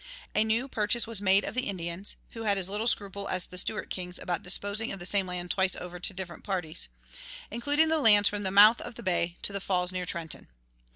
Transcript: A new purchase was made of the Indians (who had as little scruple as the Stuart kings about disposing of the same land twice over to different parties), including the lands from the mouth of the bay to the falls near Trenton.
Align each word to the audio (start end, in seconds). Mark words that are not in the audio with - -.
A 0.33 0.43
new 0.43 0.67
purchase 0.67 1.05
was 1.05 1.21
made 1.21 1.43
of 1.45 1.53
the 1.53 1.69
Indians 1.69 2.15
(who 2.31 2.41
had 2.41 2.57
as 2.57 2.69
little 2.69 2.87
scruple 2.87 3.27
as 3.27 3.45
the 3.45 3.57
Stuart 3.59 3.91
kings 3.91 4.17
about 4.17 4.41
disposing 4.41 4.91
of 4.91 4.97
the 4.97 5.05
same 5.05 5.27
land 5.27 5.51
twice 5.51 5.75
over 5.75 5.99
to 5.99 6.13
different 6.15 6.43
parties), 6.43 6.89
including 7.51 7.87
the 7.89 7.99
lands 7.99 8.27
from 8.27 8.41
the 8.41 8.49
mouth 8.49 8.81
of 8.81 8.95
the 8.95 9.03
bay 9.03 9.37
to 9.43 9.53
the 9.53 9.61
falls 9.61 9.91
near 9.91 10.07
Trenton. 10.07 10.47